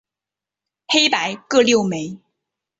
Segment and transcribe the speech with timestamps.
[0.87, 2.17] 黑白各六枚。